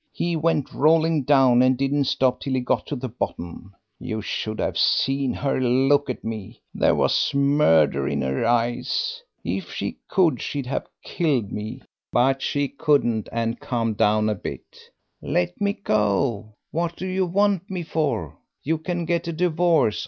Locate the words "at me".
6.09-6.59